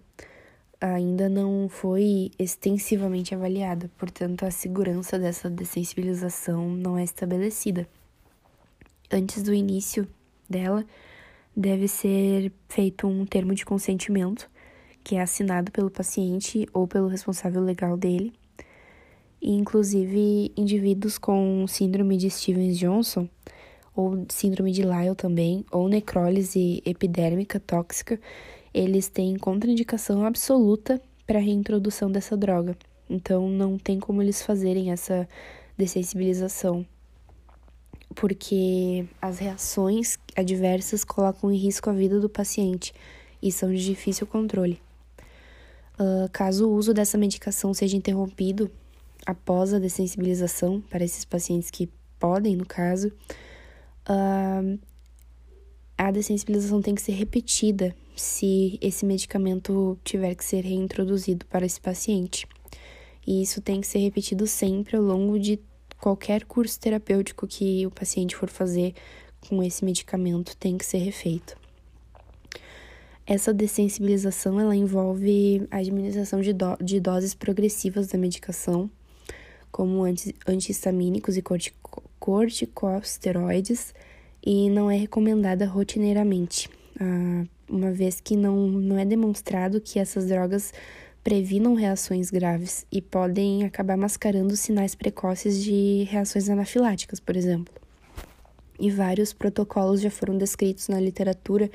ainda 0.79 1.27
não 1.27 1.67
foi 1.67 2.31
extensivamente 2.37 3.33
avaliada, 3.33 3.89
portanto, 3.97 4.45
a 4.45 4.51
segurança 4.51 5.17
dessa 5.17 5.49
dessensibilização 5.49 6.69
não 6.69 6.97
é 6.97 7.03
estabelecida. 7.03 7.87
Antes 9.11 9.41
do 9.43 9.53
início 9.53 10.07
dela, 10.49 10.85
deve 11.55 11.87
ser 11.87 12.51
feito 12.69 13.07
um 13.07 13.25
termo 13.25 13.55
de 13.55 13.65
consentimento, 13.65 14.49
que 15.03 15.15
é 15.15 15.21
assinado 15.21 15.71
pelo 15.71 15.89
paciente 15.89 16.67
ou 16.73 16.87
pelo 16.87 17.07
responsável 17.07 17.61
legal 17.61 17.97
dele. 17.97 18.33
E, 19.41 19.51
inclusive, 19.51 20.51
indivíduos 20.57 21.17
com 21.17 21.65
síndrome 21.67 22.17
de 22.17 22.29
Stevens-Johnson 22.29 23.29
ou 23.97 24.25
síndrome 24.29 24.71
de 24.71 24.83
Lyell 24.83 25.15
também, 25.15 25.65
ou 25.71 25.89
necrólise 25.89 26.83
epidérmica 26.85 27.59
tóxica, 27.59 28.19
eles 28.77 29.07
têm 29.07 29.35
contraindicação 29.37 30.23
absoluta 30.23 31.01
para 31.25 31.39
a 31.39 31.41
reintrodução 31.41 32.11
dessa 32.11 32.37
droga. 32.37 32.77
Então 33.09 33.49
não 33.49 33.77
tem 33.77 33.99
como 33.99 34.21
eles 34.21 34.41
fazerem 34.43 34.91
essa 34.91 35.27
dessensibilização, 35.75 36.85
porque 38.13 39.05
as 39.21 39.39
reações 39.39 40.19
adversas 40.35 41.03
colocam 41.03 41.51
em 41.51 41.57
risco 41.57 41.89
a 41.89 41.93
vida 41.93 42.19
do 42.19 42.29
paciente 42.29 42.93
e 43.41 43.51
são 43.51 43.71
de 43.71 43.83
difícil 43.83 44.27
controle. 44.27 44.79
Uh, 45.99 46.29
caso 46.31 46.67
o 46.67 46.75
uso 46.75 46.93
dessa 46.93 47.17
medicação 47.17 47.73
seja 47.73 47.97
interrompido 47.97 48.69
após 49.25 49.73
a 49.73 49.79
dessensibilização 49.79 50.81
para 50.81 51.03
esses 51.03 51.25
pacientes 51.25 51.71
que 51.71 51.89
podem, 52.19 52.55
no 52.55 52.65
caso, 52.65 53.11
uh, 54.07 54.79
a 55.97 56.11
dessensibilização 56.11 56.81
tem 56.81 56.93
que 56.93 57.01
ser 57.01 57.13
repetida 57.13 57.95
se 58.21 58.77
esse 58.81 59.05
medicamento 59.05 59.97
tiver 60.03 60.35
que 60.35 60.43
ser 60.43 60.61
reintroduzido 60.61 61.45
para 61.45 61.65
esse 61.65 61.79
paciente. 61.79 62.47
E 63.25 63.41
isso 63.41 63.61
tem 63.61 63.81
que 63.81 63.87
ser 63.87 63.99
repetido 63.99 64.47
sempre 64.47 64.95
ao 64.95 65.03
longo 65.03 65.39
de 65.39 65.59
qualquer 65.99 66.45
curso 66.45 66.79
terapêutico 66.79 67.47
que 67.47 67.85
o 67.85 67.91
paciente 67.91 68.35
for 68.35 68.49
fazer 68.49 68.93
com 69.47 69.63
esse 69.63 69.83
medicamento, 69.83 70.55
tem 70.57 70.77
que 70.77 70.85
ser 70.85 70.99
refeito. 70.99 71.57
Essa 73.25 73.53
dessensibilização 73.53 74.59
ela 74.59 74.75
envolve 74.75 75.67
a 75.69 75.77
administração 75.77 76.41
de, 76.41 76.53
do, 76.53 76.77
de 76.81 76.99
doses 76.99 77.33
progressivas 77.33 78.07
da 78.07 78.17
medicação, 78.17 78.89
como 79.71 80.03
anti, 80.03 80.33
antihistamínicos 80.47 81.35
e 81.37 81.43
corticosteroides 82.19 83.93
e 84.45 84.69
não 84.69 84.89
é 84.89 84.95
recomendada 84.95 85.65
rotineiramente, 85.65 86.69
ah, 86.99 87.45
uma 87.69 87.91
vez 87.91 88.21
que 88.21 88.35
não, 88.35 88.67
não 88.67 88.97
é 88.97 89.05
demonstrado 89.05 89.81
que 89.81 89.99
essas 89.99 90.27
drogas 90.27 90.73
previnam 91.23 91.73
reações 91.73 92.31
graves 92.31 92.85
e 92.89 93.01
podem 93.01 93.65
acabar 93.65 93.97
mascarando 93.97 94.55
sinais 94.55 94.95
precoces 94.95 95.61
de 95.61 96.07
reações 96.09 96.49
anafiláticas, 96.49 97.19
por 97.19 97.35
exemplo. 97.35 97.73
E 98.79 98.89
vários 98.89 99.33
protocolos 99.33 99.99
já 99.99 100.09
foram 100.09 100.37
descritos 100.37 100.87
na 100.87 100.99
literatura 100.99 101.69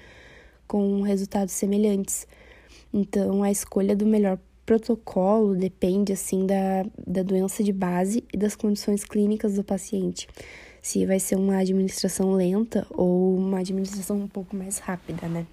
com 0.67 1.03
resultados 1.03 1.53
semelhantes. 1.53 2.27
Então, 2.95 3.43
a 3.43 3.51
escolha 3.51 3.95
do 3.95 4.07
melhor 4.07 4.39
protocolo 4.65 5.55
depende 5.55 6.13
assim 6.13 6.47
da, 6.47 6.87
da 7.07 7.23
doença 7.23 7.63
de 7.63 7.73
base 7.73 8.25
e 8.33 8.39
das 8.39 8.57
condições 8.57 9.05
clínicas 9.05 9.55
do 9.55 9.65
paciente. 9.65 10.29
Se 10.81 11.05
vai 11.05 11.21
ser 11.21 11.37
uma 11.37 11.59
administração 11.59 12.33
lenta 12.33 12.87
ou 12.91 13.37
uma 13.37 13.59
administração 13.59 14.17
um 14.17 14.29
pouco 14.29 14.57
mais 14.57 14.79
rápida, 14.79 15.29
né? 15.29 15.47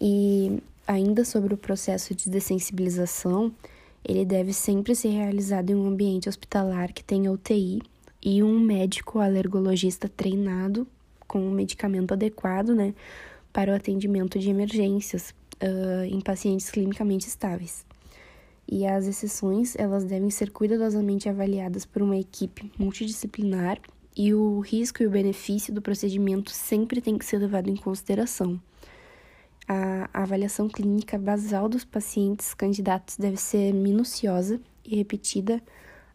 E 0.00 0.62
ainda 0.86 1.24
sobre 1.24 1.54
o 1.54 1.56
processo 1.56 2.14
de 2.14 2.30
dessensibilização, 2.30 3.52
ele 4.04 4.24
deve 4.24 4.52
sempre 4.52 4.94
ser 4.94 5.08
realizado 5.08 5.70
em 5.70 5.74
um 5.74 5.86
ambiente 5.86 6.28
hospitalar 6.28 6.92
que 6.92 7.02
tenha 7.02 7.32
UTI 7.32 7.80
e 8.22 8.42
um 8.42 8.58
médico 8.58 9.18
alergologista 9.18 10.08
treinado 10.08 10.86
com 11.26 11.40
um 11.40 11.50
medicamento 11.50 12.12
adequado, 12.12 12.74
né, 12.74 12.94
para 13.52 13.72
o 13.72 13.74
atendimento 13.74 14.38
de 14.38 14.50
emergências, 14.50 15.34
uh, 15.62 16.04
em 16.04 16.20
pacientes 16.20 16.70
clinicamente 16.70 17.26
estáveis. 17.26 17.84
E 18.68 18.86
as 18.86 19.06
exceções, 19.06 19.76
elas 19.76 20.04
devem 20.04 20.30
ser 20.30 20.50
cuidadosamente 20.50 21.28
avaliadas 21.28 21.84
por 21.84 22.02
uma 22.02 22.16
equipe 22.16 22.70
multidisciplinar 22.78 23.78
e 24.16 24.34
o 24.34 24.60
risco 24.60 25.02
e 25.02 25.06
o 25.06 25.10
benefício 25.10 25.72
do 25.72 25.82
procedimento 25.82 26.50
sempre 26.50 27.00
tem 27.00 27.16
que 27.16 27.24
ser 27.24 27.38
levado 27.38 27.68
em 27.68 27.76
consideração. 27.76 28.60
A, 29.68 30.08
avaliação 30.12 30.68
clínica 30.68 31.18
basal 31.18 31.68
dos 31.68 31.84
pacientes 31.84 32.54
candidatos 32.54 33.16
deve 33.16 33.36
ser 33.36 33.72
minuciosa 33.72 34.60
e 34.84 34.96
repetida 34.96 35.60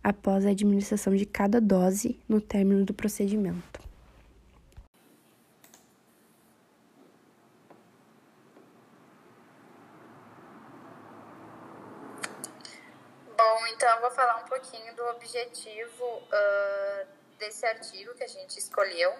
após 0.03 0.45
a 0.45 0.49
administração 0.49 1.15
de 1.15 1.25
cada 1.25 1.61
dose 1.61 2.19
no 2.27 2.41
término 2.41 2.85
do 2.85 2.93
procedimento. 2.93 3.79
Bom, 13.37 13.67
então 13.73 13.89
eu 13.95 14.01
vou 14.01 14.11
falar 14.11 14.43
um 14.43 14.47
pouquinho 14.47 14.95
do 14.95 15.03
objetivo 15.09 16.03
uh, 16.03 17.07
desse 17.37 17.65
artigo 17.65 18.13
que 18.13 18.23
a 18.23 18.27
gente 18.27 18.57
escolheu. 18.57 19.11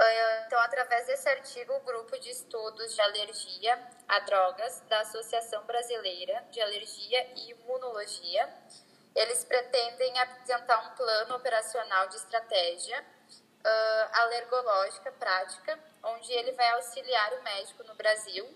Uh, 0.00 0.46
então, 0.46 0.58
através 0.60 1.06
desse 1.06 1.28
artigo, 1.28 1.74
o 1.74 1.80
grupo 1.80 2.18
de 2.18 2.30
estudos 2.30 2.94
de 2.94 3.02
alergia 3.02 3.78
a 4.08 4.20
drogas 4.20 4.80
da 4.88 5.00
Associação 5.00 5.62
Brasileira 5.64 6.42
de 6.50 6.58
Alergia 6.58 7.30
e 7.36 7.50
Imunologia, 7.50 8.48
eles 9.14 9.44
pretendem 9.44 10.18
apresentar 10.18 10.78
um 10.86 10.96
plano 10.96 11.36
operacional 11.36 12.08
de 12.08 12.16
estratégia 12.16 12.98
uh, 12.98 14.20
alergológica 14.22 15.12
prática, 15.12 15.78
onde 16.02 16.32
ele 16.32 16.52
vai 16.52 16.70
auxiliar 16.70 17.34
o 17.34 17.42
médico 17.42 17.84
no 17.84 17.94
Brasil 17.94 18.48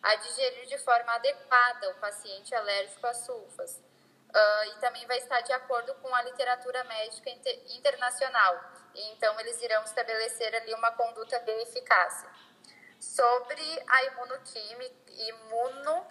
a 0.00 0.14
digerir 0.14 0.66
de 0.66 0.78
forma 0.78 1.14
adequada 1.14 1.90
o 1.90 1.94
paciente 1.94 2.54
alérgico 2.54 3.04
a 3.08 3.14
sulfas. 3.14 3.74
Uh, 3.74 4.64
e 4.76 4.80
também 4.80 5.04
vai 5.06 5.18
estar 5.18 5.40
de 5.40 5.52
acordo 5.52 5.92
com 5.96 6.14
a 6.14 6.22
literatura 6.22 6.84
médica 6.84 7.28
inter 7.28 7.60
internacional. 7.74 8.71
Então, 8.94 9.38
eles 9.40 9.60
irão 9.62 9.82
estabelecer 9.84 10.54
ali 10.54 10.74
uma 10.74 10.92
conduta 10.92 11.38
bem 11.40 11.62
eficaz. 11.62 12.26
Sobre 13.00 13.62
a 13.88 14.04
imunoquímica, 14.04 14.94
imuno, 15.08 16.06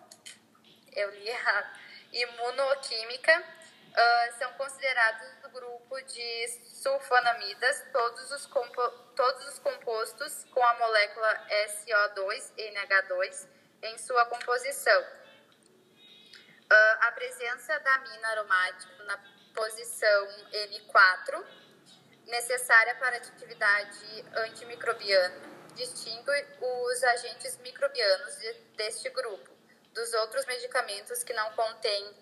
eu 0.94 1.10
li 1.12 1.30
errado, 1.30 1.80
imunoquímica, 2.12 3.40
uh, 3.40 4.38
são 4.38 4.52
considerados 4.54 5.28
do 5.42 5.50
grupo 5.50 6.02
de 6.02 6.48
sulfonamidas 6.74 7.86
todos 7.94 8.32
os, 8.32 8.50
todos 9.16 9.48
os 9.48 9.60
compostos 9.60 10.46
com 10.54 10.64
a 10.64 10.74
molécula 10.76 11.48
SO2, 11.68 12.54
NH2, 12.58 13.48
em 13.84 13.98
sua 13.98 14.26
composição. 14.26 15.02
Uh, 15.02 16.98
a 17.02 17.12
presença 17.14 17.80
da 17.80 17.96
amina 17.96 18.28
aromática 18.30 19.04
na 19.04 19.18
posição 19.54 20.28
N4, 20.52 21.46
necessária 22.26 22.96
para 22.96 23.16
a 23.16 23.20
atividade 23.20 24.26
antimicrobiana, 24.34 25.52
distingue 25.76 26.32
os 26.60 27.04
agentes 27.04 27.58
microbianos 27.58 28.38
de, 28.40 28.54
deste 28.76 29.10
grupo 29.10 29.52
dos 29.94 30.14
outros 30.14 30.46
medicamentos 30.46 31.24
que 31.24 31.34
não 31.34 31.52
contêm 31.54 32.16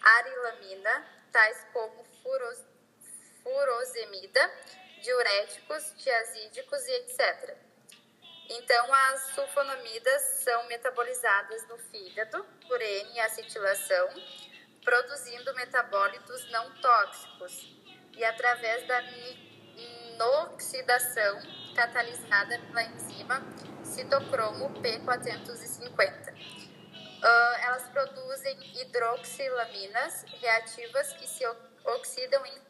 arilamina, 0.00 1.06
tais 1.32 1.66
como 1.72 2.04
furos, 2.22 2.62
furosemida, 3.42 4.52
diuréticos, 5.02 5.92
tiazídicos 5.96 6.86
e 6.86 6.92
etc. 6.92 7.56
Então, 8.50 8.92
as 8.92 9.22
sulfonamidas 9.34 10.22
são 10.42 10.64
metabolizadas 10.66 11.66
no 11.68 11.78
fígado 11.78 12.44
por 12.68 12.80
N-acetilação, 12.80 14.08
produzindo 14.82 15.54
metabólitos 15.54 16.50
não 16.50 16.70
tóxicos 16.80 17.83
e 18.16 18.24
através 18.24 18.86
da 18.86 19.02
inoxidação 19.76 21.42
catalisada 21.74 22.56
pela 22.58 22.84
enzima 22.84 23.42
citocromo 23.82 24.70
P450. 24.80 26.32
Uh, 26.32 27.56
elas 27.62 27.88
produzem 27.88 28.56
hidroxilaminas 28.80 30.24
reativas 30.40 31.12
que 31.14 31.26
se 31.26 31.44
oxidam 31.84 32.46
em 32.46 32.62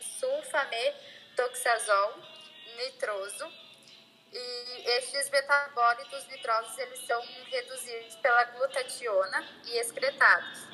sulfametoxazol 0.00 2.22
nitroso 2.76 3.50
e 4.32 4.82
estes 4.98 5.30
metabólitos 5.30 6.26
nitrosos 6.28 6.78
eles 6.78 7.00
são 7.06 7.20
reduzidos 7.50 8.16
pela 8.16 8.44
glutationa 8.44 9.42
e 9.64 9.78
excretados. 9.78 10.67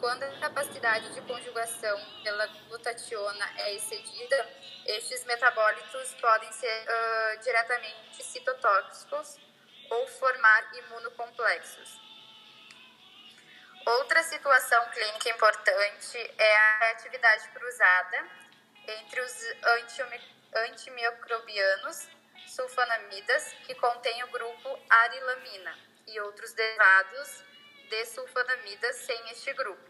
Quando 0.00 0.22
a 0.22 0.38
capacidade 0.38 1.12
de 1.12 1.20
conjugação 1.22 1.98
pela 2.22 2.46
glutationa 2.68 3.52
é 3.56 3.74
excedida, 3.74 4.48
estes 4.86 5.24
metabólitos 5.24 6.14
podem 6.20 6.52
ser 6.52 6.84
uh, 6.84 7.38
diretamente 7.42 8.22
citotóxicos 8.22 9.36
ou 9.90 10.06
formar 10.06 10.76
imunocomplexos. 10.76 12.00
Outra 13.84 14.22
situação 14.22 14.88
clínica 14.90 15.30
importante 15.30 16.34
é 16.38 16.56
a 16.56 16.90
atividade 16.92 17.48
cruzada 17.48 18.28
entre 18.86 19.20
os 19.20 19.34
antimicrobianos 20.54 22.08
sulfonamidas, 22.46 23.52
que 23.66 23.74
contém 23.74 24.22
o 24.22 24.28
grupo 24.28 24.78
arilamina, 24.88 25.76
e 26.06 26.20
outros 26.20 26.52
derivados 26.52 27.47
de 27.88 28.92
sem 28.92 29.30
este 29.30 29.52
grupo. 29.54 29.88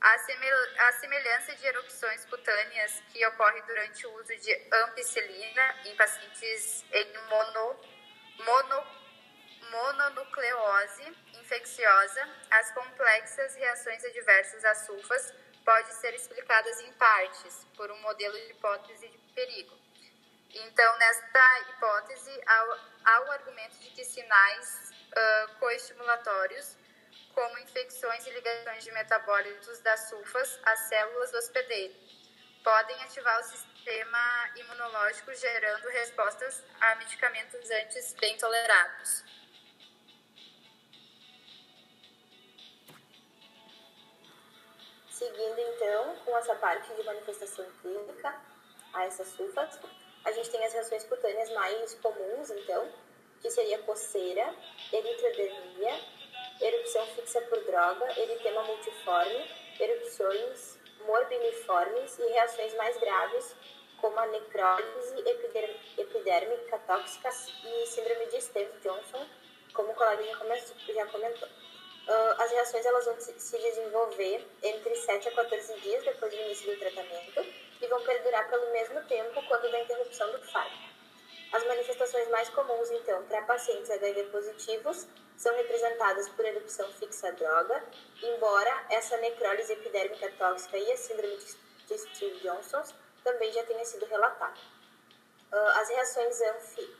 A 0.00 0.18
semelhança 0.18 1.54
de 1.54 1.66
erupções 1.66 2.24
cutâneas 2.24 3.02
que 3.12 3.24
ocorre 3.26 3.62
durante 3.62 4.06
o 4.06 4.14
uso 4.14 4.36
de 4.36 4.68
ampicilina 4.72 5.76
em 5.84 5.94
pacientes 5.94 6.84
em 6.92 7.12
mono, 7.28 7.80
mono, 8.44 8.86
mononucleose 9.70 11.16
infecciosa, 11.40 12.28
as 12.50 12.72
complexas 12.72 13.54
reações 13.54 14.04
adversas 14.04 14.64
a 14.64 14.74
sulfas 14.74 15.34
podem 15.64 15.92
ser 15.92 16.14
explicadas 16.14 16.80
em 16.80 16.92
partes 16.94 17.64
por 17.76 17.90
um 17.90 18.00
modelo 18.00 18.34
de 18.34 18.50
hipótese 18.50 19.08
de 19.08 19.18
perigo. 19.34 19.78
Então, 20.50 20.98
nesta 20.98 21.60
hipótese, 21.70 22.40
há, 22.46 22.78
há 23.04 23.20
o 23.22 23.30
argumento 23.30 23.78
de 23.78 23.90
que 23.90 24.04
sinais 24.04 24.90
uh, 25.12 25.54
coestimulatórios, 25.58 26.76
como 27.34 27.58
infecções 27.58 28.26
e 28.26 28.30
ligações 28.30 28.84
de 28.84 28.92
metabólitos 28.92 29.80
das 29.80 30.08
sulfas 30.08 30.60
às 30.64 30.80
células 30.80 31.30
do 31.30 31.38
hospedeiro, 31.38 31.94
podem 32.62 33.02
ativar 33.02 33.40
o 33.40 33.44
sistema 33.44 34.50
imunológico, 34.56 35.34
gerando 35.34 35.88
respostas 35.88 36.62
a 36.80 36.94
medicamentos 36.96 37.70
antes 37.70 38.14
bem 38.14 38.36
tolerados. 38.36 39.24
Seguindo 45.10 45.58
então 45.58 46.16
com 46.24 46.36
essa 46.38 46.54
parte 46.56 46.92
de 46.94 47.02
manifestação 47.04 47.64
clínica 47.80 48.40
a 48.92 49.04
essas 49.04 49.28
sulfas, 49.28 49.78
a 50.24 50.32
gente 50.32 50.50
tem 50.50 50.64
as 50.64 50.72
reações 50.72 51.04
cutâneas 51.04 51.50
mais 51.50 51.94
comuns, 51.94 52.50
então, 52.50 52.92
que 53.40 53.50
seria 53.50 53.78
coceira, 53.82 54.54
eritrodermia, 54.92 56.00
erupção 56.62 57.06
fixa 57.08 57.40
por 57.42 57.62
droga, 57.64 58.20
eritema 58.20 58.62
multiforme, 58.62 59.50
erupções 59.78 60.78
morbiliformes 61.06 62.18
e 62.18 62.26
reações 62.28 62.74
mais 62.74 62.96
graves, 62.98 63.54
como 64.00 64.18
a 64.18 64.26
necrólise 64.26 65.14
epidérmica 65.98 66.78
tóxica 66.86 67.28
e 67.64 67.86
síndrome 67.86 68.26
de 68.26 68.40
Stevens-Johnson, 68.40 69.26
como 69.74 69.92
o 69.92 69.94
colega 69.94 70.22
já 70.88 71.06
comentou. 71.06 71.48
Uh, 71.48 72.42
as 72.42 72.50
reações 72.50 72.84
elas 72.84 73.04
vão 73.04 73.20
se 73.20 73.58
desenvolver 73.58 74.44
entre 74.60 74.94
7 74.96 75.28
a 75.28 75.32
14 75.32 75.80
dias 75.80 76.04
depois 76.04 76.32
do 76.32 76.40
início 76.40 76.72
do 76.72 76.78
tratamento 76.80 77.46
e 77.80 77.86
vão 77.86 78.02
perdurar 78.02 78.50
pelo 78.50 78.72
mesmo 78.72 79.00
tempo 79.04 79.40
quando 79.46 79.70
da 79.70 79.80
interrupção 79.80 80.32
do 80.32 80.42
fármaco. 80.46 80.92
As 81.52 81.64
manifestações 81.64 82.28
mais 82.30 82.48
comuns, 82.48 82.90
então, 82.90 83.22
para 83.24 83.42
pacientes 83.42 83.90
HIV 83.90 84.24
positivos 84.24 85.06
são 85.42 85.52
representadas 85.56 86.28
por 86.28 86.44
erupção 86.44 86.88
fixa 86.92 87.26
à 87.26 87.30
droga, 87.32 87.82
embora 88.22 88.86
essa 88.90 89.16
necrólise 89.16 89.72
epidérmica 89.72 90.30
tóxica 90.38 90.78
e 90.78 90.92
a 90.92 90.96
síndrome 90.96 91.36
de 91.36 91.98
Steve-Johnson 91.98 92.84
também 93.24 93.52
já 93.52 93.64
tenha 93.64 93.84
sido 93.84 94.06
relatada. 94.06 94.54
Uh, 95.52 95.80
as 95.80 95.88
reações 95.88 96.40
anfi 96.40 96.96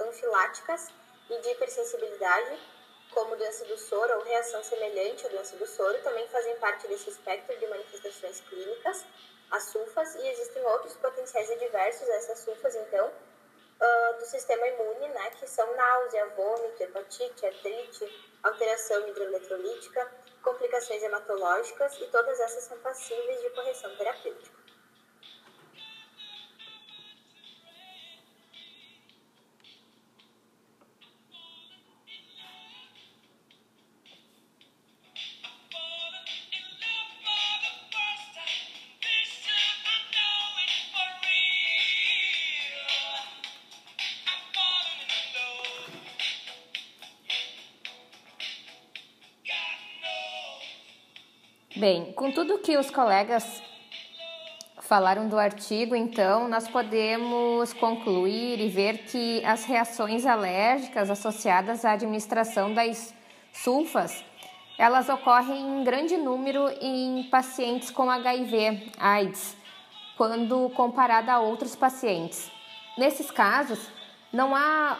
anfiláticas 0.00 0.88
e 1.30 1.40
de 1.40 1.48
hipersensibilidade 1.48 2.60
como 3.14 3.34
doença 3.36 3.64
do 3.64 3.78
soro 3.78 4.18
ou 4.18 4.22
reação 4.22 4.62
semelhante 4.62 5.24
à 5.24 5.30
doença 5.30 5.56
do 5.56 5.66
soro, 5.66 5.98
também 6.02 6.28
fazem 6.28 6.56
parte 6.56 6.86
desse 6.88 7.08
espectro 7.08 7.56
de 7.58 7.66
manifestações 7.68 8.42
clínicas, 8.42 9.06
as 9.50 9.62
sulfas, 9.64 10.14
e 10.14 10.28
existem 10.28 10.62
outros 10.66 10.94
potenciais 10.96 11.50
adversos 11.50 12.06
a 12.06 12.14
essas 12.16 12.40
sulfas, 12.40 12.76
então, 12.76 13.10
uh, 13.80 14.18
do 14.18 14.26
sistema 14.26 14.66
imune, 14.66 15.08
né, 15.08 15.30
que 15.30 15.46
são 15.46 15.74
náusea, 15.74 16.26
vômito, 16.36 16.82
hepatite, 16.82 17.46
artrite, 17.46 18.32
alteração 18.42 19.08
hidroeletrolítica, 19.08 20.10
complicações 20.42 21.02
hematológicas, 21.02 21.98
e 22.00 22.06
todas 22.06 22.38
essas 22.40 22.64
são 22.64 22.78
passíveis 22.78 23.40
de 23.40 23.50
correção 23.50 23.94
terapêutica. 23.96 24.67
Com 52.18 52.32
tudo 52.32 52.58
que 52.58 52.76
os 52.76 52.90
colegas 52.90 53.62
falaram 54.80 55.28
do 55.28 55.38
artigo, 55.38 55.94
então, 55.94 56.48
nós 56.48 56.66
podemos 56.66 57.72
concluir 57.74 58.60
e 58.60 58.68
ver 58.68 59.04
que 59.04 59.40
as 59.44 59.64
reações 59.64 60.26
alérgicas 60.26 61.10
associadas 61.10 61.84
à 61.84 61.92
administração 61.92 62.74
das 62.74 63.14
sulfas, 63.52 64.24
elas 64.76 65.08
ocorrem 65.08 65.60
em 65.60 65.84
grande 65.84 66.16
número 66.16 66.68
em 66.80 67.22
pacientes 67.30 67.88
com 67.88 68.10
HIV, 68.10 68.90
AIDS, 68.98 69.56
quando 70.16 70.70
comparada 70.70 71.32
a 71.32 71.38
outros 71.38 71.76
pacientes. 71.76 72.50
Nesses 72.96 73.30
casos, 73.30 73.88
não 74.32 74.56
há 74.56 74.98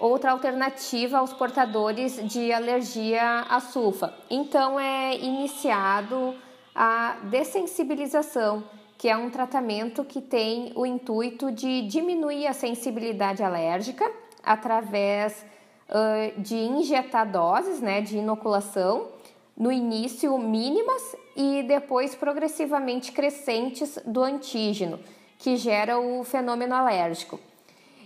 outra 0.00 0.30
alternativa 0.30 1.18
aos 1.18 1.34
portadores 1.34 2.26
de 2.26 2.50
alergia 2.54 3.40
à 3.50 3.60
sulfa. 3.60 4.14
Então 4.30 4.80
é 4.80 5.14
iniciado 5.18 6.34
a 6.74 7.16
dessensibilização 7.24 8.64
que 9.04 9.08
é 9.08 9.16
um 9.16 9.28
tratamento 9.28 10.04
que 10.04 10.20
tem 10.20 10.72
o 10.74 10.86
intuito 10.86 11.52
de 11.52 11.82
diminuir 11.82 12.46
a 12.46 12.52
sensibilidade 12.52 13.42
alérgica 13.42 14.10
através 14.42 15.44
uh, 15.90 16.40
de 16.40 16.54
injetar 16.56 17.30
doses 17.30 17.80
né, 17.80 18.00
de 18.00 18.18
inoculação, 18.18 19.08
no 19.56 19.70
início 19.70 20.36
mínimas 20.38 21.14
e 21.36 21.62
depois 21.64 22.14
progressivamente 22.14 23.12
crescentes 23.12 23.98
do 24.04 24.22
antígeno, 24.22 24.98
que 25.38 25.56
gera 25.56 25.98
o 25.98 26.24
fenômeno 26.24 26.74
alérgico. 26.74 27.38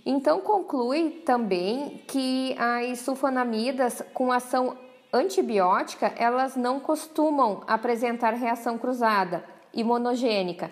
Então, 0.05 0.41
conclui 0.41 1.21
também 1.25 2.01
que 2.07 2.55
as 2.57 2.99
sulfonamidas 2.99 4.03
com 4.13 4.31
ação 4.31 4.77
antibiótica, 5.11 6.13
elas 6.17 6.55
não 6.55 6.79
costumam 6.79 7.63
apresentar 7.67 8.33
reação 8.33 8.77
cruzada 8.77 9.43
imunogênica, 9.73 10.71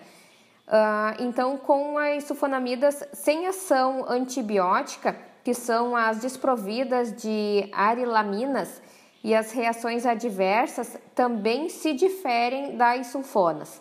Uh, 0.68 1.16
então, 1.20 1.56
com 1.56 1.96
as 1.96 2.24
sulfonamidas 2.24 3.02
sem 3.14 3.46
ação 3.46 4.04
antibiótica, 4.06 5.16
que 5.42 5.54
são 5.54 5.96
as 5.96 6.18
desprovidas 6.18 7.10
de 7.10 7.70
arilaminas, 7.72 8.82
e 9.24 9.34
as 9.34 9.50
reações 9.50 10.04
adversas 10.04 10.98
também 11.14 11.70
se 11.70 11.94
diferem 11.94 12.76
das 12.76 13.06
sulfonas. 13.06 13.80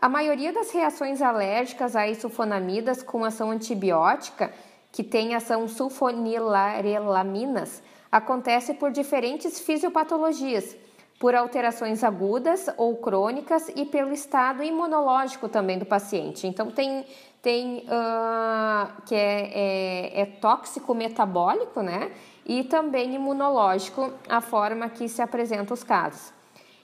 A 0.00 0.08
maioria 0.08 0.52
das 0.52 0.70
reações 0.70 1.20
alérgicas 1.20 1.96
às 1.96 2.18
sulfonamidas 2.18 3.02
com 3.02 3.24
ação 3.24 3.50
antibiótica, 3.50 4.52
que 4.92 5.02
tem 5.02 5.34
ação 5.34 5.66
sulfonilarelaminas, 5.66 7.82
acontece 8.14 8.74
por 8.74 8.92
diferentes 8.92 9.58
fisiopatologias, 9.58 10.76
por 11.18 11.34
alterações 11.34 12.04
agudas 12.04 12.70
ou 12.76 12.94
crônicas 12.98 13.68
e 13.74 13.84
pelo 13.84 14.12
estado 14.12 14.62
imunológico 14.62 15.48
também 15.48 15.80
do 15.80 15.84
paciente. 15.84 16.46
Então, 16.46 16.70
tem, 16.70 17.04
tem 17.42 17.78
uh, 17.78 19.02
que 19.04 19.16
é, 19.16 19.50
é, 19.52 20.20
é 20.20 20.26
tóxico 20.26 20.94
metabólico, 20.94 21.82
né? 21.82 22.12
E 22.46 22.62
também 22.62 23.12
imunológico, 23.16 24.12
a 24.28 24.40
forma 24.40 24.88
que 24.88 25.08
se 25.08 25.20
apresentam 25.20 25.74
os 25.74 25.82
casos. 25.82 26.32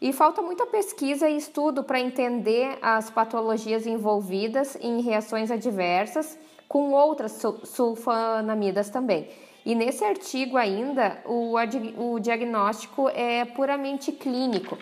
E 0.03 0.12
falta 0.12 0.43
muita 0.43 0.66
pesquisa 0.66 1.29
e 1.29 1.37
estudo 1.37 1.85
para 1.85 2.01
entender 2.01 2.77
as 2.83 3.09
patologias 3.09 3.87
envolvidas 3.87 4.77
em 4.81 5.01
reações 5.01 5.49
adversas 5.49 6.37
com 6.66 6.90
outras 6.90 7.40
sulfonamidas 7.62 8.90
também. 8.90 9.29
E 9.64 9.75
nesse 9.75 10.05
artigo 10.05 10.57
ainda, 10.57 11.23
o, 11.27 11.55
o 11.99 12.18
diagnóstico 12.18 13.09
é 13.11 13.44
puramente 13.44 14.11
clínico, 14.11 14.79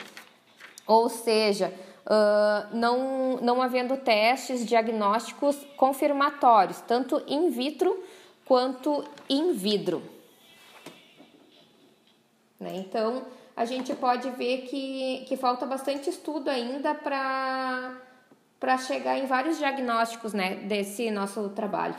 ou 0.87 1.09
seja, 1.09 1.75
uh, 2.07 2.77
não, 2.77 3.37
não 3.39 3.61
havendo 3.61 3.97
testes 3.97 4.65
diagnósticos 4.65 5.57
confirmatórios, 5.77 6.81
tanto 6.81 7.23
in 7.27 7.51
vitro 7.51 8.03
quanto 8.45 9.05
in 9.29 9.53
vitro. 9.53 10.03
Né? 12.59 12.77
Então, 12.77 13.25
a 13.57 13.65
gente 13.65 13.95
pode 13.95 14.31
ver 14.31 14.63
que, 14.63 15.25
que 15.27 15.37
falta 15.37 15.67
bastante 15.67 16.09
estudo 16.09 16.49
ainda 16.49 16.95
para 16.95 18.79
chegar 18.79 19.19
em 19.19 19.27
vários 19.27 19.59
diagnósticos 19.59 20.33
né, 20.33 20.55
desse 20.55 21.11
nosso 21.11 21.49
trabalho. 21.51 21.97